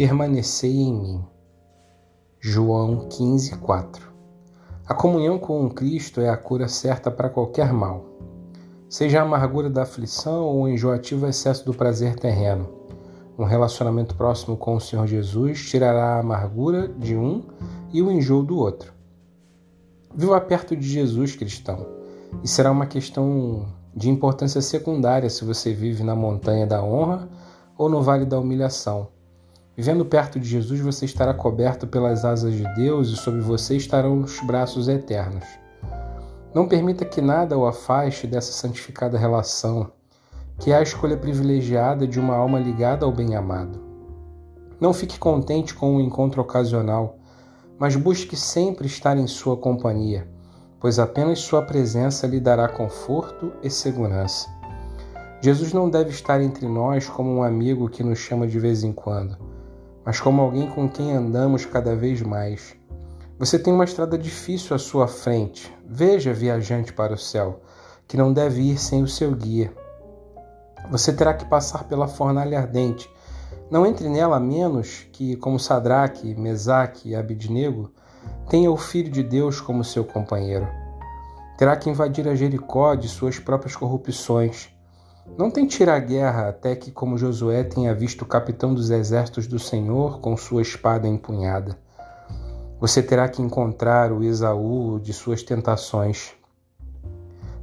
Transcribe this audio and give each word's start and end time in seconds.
permanecei 0.00 0.78
em 0.80 0.94
mim. 0.94 1.24
João 2.40 3.06
15, 3.10 3.58
4 3.58 4.10
A 4.86 4.94
comunhão 4.94 5.38
com 5.38 5.68
Cristo 5.68 6.22
é 6.22 6.30
a 6.30 6.38
cura 6.38 6.68
certa 6.68 7.10
para 7.10 7.28
qualquer 7.28 7.70
mal, 7.70 8.06
seja 8.88 9.20
a 9.20 9.24
amargura 9.24 9.68
da 9.68 9.82
aflição 9.82 10.44
ou 10.44 10.62
o 10.62 10.68
enjoativo 10.70 11.26
excesso 11.26 11.66
do 11.66 11.74
prazer 11.74 12.14
terreno. 12.14 12.66
Um 13.38 13.44
relacionamento 13.44 14.14
próximo 14.14 14.56
com 14.56 14.74
o 14.74 14.80
Senhor 14.80 15.06
Jesus 15.06 15.68
tirará 15.68 16.14
a 16.14 16.20
amargura 16.20 16.88
de 16.88 17.14
um 17.14 17.42
e 17.92 18.00
o 18.00 18.10
enjoo 18.10 18.42
do 18.42 18.56
outro. 18.56 18.94
Viva 20.14 20.40
perto 20.40 20.74
de 20.74 20.88
Jesus, 20.88 21.36
cristão, 21.36 21.86
e 22.42 22.48
será 22.48 22.70
uma 22.70 22.86
questão 22.86 23.66
de 23.94 24.08
importância 24.08 24.62
secundária 24.62 25.28
se 25.28 25.44
você 25.44 25.74
vive 25.74 26.02
na 26.02 26.16
montanha 26.16 26.66
da 26.66 26.82
honra 26.82 27.28
ou 27.76 27.90
no 27.90 28.00
vale 28.00 28.24
da 28.24 28.40
humilhação. 28.40 29.19
Vivendo 29.80 30.04
perto 30.04 30.38
de 30.38 30.46
Jesus, 30.46 30.78
você 30.78 31.06
estará 31.06 31.32
coberto 31.32 31.86
pelas 31.86 32.22
asas 32.22 32.52
de 32.52 32.64
Deus 32.74 33.08
e 33.08 33.16
sobre 33.16 33.40
você 33.40 33.78
estarão 33.78 34.20
os 34.20 34.38
braços 34.40 34.88
eternos. 34.88 35.42
Não 36.54 36.68
permita 36.68 37.06
que 37.06 37.22
nada 37.22 37.56
o 37.56 37.66
afaste 37.66 38.26
dessa 38.26 38.52
santificada 38.52 39.16
relação, 39.16 39.90
que 40.58 40.70
é 40.70 40.76
a 40.76 40.82
escolha 40.82 41.16
privilegiada 41.16 42.06
de 42.06 42.20
uma 42.20 42.36
alma 42.36 42.60
ligada 42.60 43.06
ao 43.06 43.10
bem-amado. 43.10 43.80
Não 44.78 44.92
fique 44.92 45.18
contente 45.18 45.72
com 45.72 45.96
um 45.96 46.00
encontro 46.02 46.42
ocasional, 46.42 47.16
mas 47.78 47.96
busque 47.96 48.36
sempre 48.36 48.86
estar 48.86 49.16
em 49.16 49.26
sua 49.26 49.56
companhia, 49.56 50.28
pois 50.78 50.98
apenas 50.98 51.38
sua 51.38 51.62
presença 51.62 52.26
lhe 52.26 52.38
dará 52.38 52.68
conforto 52.68 53.50
e 53.62 53.70
segurança. 53.70 54.46
Jesus 55.40 55.72
não 55.72 55.88
deve 55.88 56.10
estar 56.10 56.38
entre 56.42 56.68
nós 56.68 57.08
como 57.08 57.34
um 57.34 57.42
amigo 57.42 57.88
que 57.88 58.02
nos 58.02 58.18
chama 58.18 58.46
de 58.46 58.58
vez 58.58 58.84
em 58.84 58.92
quando, 58.92 59.48
mas 60.04 60.20
como 60.20 60.42
alguém 60.42 60.68
com 60.68 60.88
quem 60.88 61.12
andamos 61.12 61.64
cada 61.64 61.94
vez 61.94 62.22
mais 62.22 62.78
você 63.40 63.58
tem 63.58 63.72
uma 63.72 63.84
estrada 63.84 64.18
difícil 64.18 64.76
à 64.76 64.78
sua 64.78 65.08
frente. 65.08 65.74
Veja, 65.88 66.30
viajante 66.30 66.92
para 66.92 67.14
o 67.14 67.18
céu, 67.18 67.62
que 68.06 68.14
não 68.14 68.34
deve 68.34 68.60
ir 68.60 68.76
sem 68.76 69.02
o 69.02 69.08
seu 69.08 69.34
guia. 69.34 69.72
Você 70.90 71.10
terá 71.10 71.32
que 71.32 71.46
passar 71.46 71.84
pela 71.84 72.06
fornalha 72.06 72.58
ardente. 72.58 73.10
Não 73.70 73.86
entre 73.86 74.10
nela 74.10 74.36
a 74.36 74.40
menos 74.40 75.06
que, 75.10 75.36
como 75.36 75.58
Sadraque, 75.58 76.34
Mesaque 76.34 77.08
e 77.08 77.16
Abidnego, 77.16 77.90
tenha 78.50 78.70
o 78.70 78.76
Filho 78.76 79.10
de 79.10 79.22
Deus 79.22 79.58
como 79.58 79.82
seu 79.82 80.04
companheiro. 80.04 80.68
Terá 81.56 81.74
que 81.78 81.88
invadir 81.88 82.28
a 82.28 82.34
Jericó 82.34 82.94
de 82.94 83.08
suas 83.08 83.38
próprias 83.38 83.74
corrupções. 83.74 84.68
Não 85.26 85.50
tente 85.50 85.82
ir 85.82 85.88
à 85.88 85.98
guerra 85.98 86.48
até 86.48 86.74
que, 86.74 86.90
como 86.90 87.16
Josué, 87.16 87.64
tenha 87.64 87.94
visto 87.94 88.22
o 88.22 88.26
capitão 88.26 88.74
dos 88.74 88.90
exércitos 88.90 89.46
do 89.46 89.58
Senhor 89.58 90.20
com 90.20 90.36
sua 90.36 90.62
espada 90.62 91.06
empunhada. 91.06 91.78
Você 92.80 93.02
terá 93.02 93.28
que 93.28 93.42
encontrar 93.42 94.12
o 94.12 94.22
Esaú 94.22 94.98
de 94.98 95.12
suas 95.12 95.42
tentações. 95.42 96.32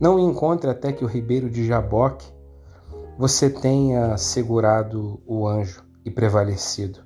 Não 0.00 0.16
o 0.16 0.18
encontre 0.18 0.70
até 0.70 0.92
que 0.92 1.04
o 1.04 1.08
ribeiro 1.08 1.48
de 1.48 1.66
Jaboque 1.66 2.26
você 3.18 3.48
tenha 3.48 4.16
segurado 4.16 5.20
o 5.26 5.46
anjo 5.46 5.84
e 6.04 6.10
prevalecido. 6.10 7.00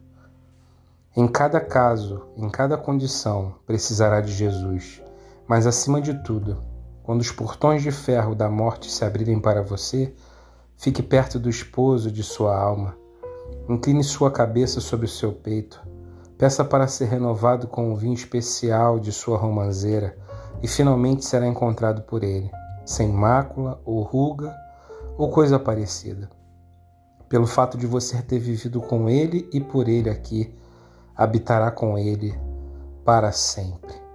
Em 1.16 1.26
cada 1.26 1.60
caso, 1.60 2.26
em 2.36 2.48
cada 2.48 2.76
condição, 2.76 3.54
precisará 3.66 4.20
de 4.20 4.32
Jesus, 4.32 5.02
mas 5.46 5.66
acima 5.66 6.00
de 6.00 6.14
tudo, 6.22 6.62
quando 7.02 7.20
os 7.20 7.30
portões 7.30 7.82
de 7.82 7.90
ferro 7.90 8.34
da 8.34 8.48
morte 8.48 8.90
se 8.90 9.04
abrirem 9.04 9.40
para 9.40 9.62
você, 9.62 10.14
fique 10.76 11.02
perto 11.02 11.38
do 11.38 11.48
esposo 11.48 12.10
de 12.10 12.22
sua 12.22 12.56
alma. 12.56 12.96
Incline 13.68 14.04
sua 14.04 14.30
cabeça 14.30 14.80
sobre 14.80 15.06
o 15.06 15.08
seu 15.08 15.32
peito 15.32 15.80
Peça 16.38 16.62
para 16.62 16.86
ser 16.86 17.06
renovado 17.06 17.66
com 17.66 17.90
o 17.90 17.96
vinho 17.96 18.12
especial 18.12 19.00
de 19.00 19.10
sua 19.10 19.38
romanceira 19.38 20.16
e 20.62 20.68
finalmente 20.68 21.24
será 21.24 21.46
encontrado 21.46 22.02
por 22.02 22.22
ele, 22.22 22.50
sem 22.84 23.08
mácula 23.08 23.80
ou 23.86 24.02
ruga 24.02 24.54
ou 25.16 25.30
coisa 25.30 25.58
parecida. 25.58 26.30
Pelo 27.26 27.46
fato 27.46 27.78
de 27.78 27.86
você 27.86 28.20
ter 28.20 28.38
vivido 28.38 28.82
com 28.82 29.08
ele 29.08 29.48
e 29.50 29.60
por 29.62 29.88
ele 29.88 30.10
aqui, 30.10 30.54
habitará 31.16 31.70
com 31.70 31.96
ele 31.96 32.38
para 33.02 33.32
sempre. 33.32 34.05